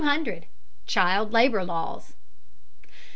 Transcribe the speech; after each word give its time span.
CHILD 0.87 1.31
LABOR 1.31 1.63
LAWS. 1.63 2.15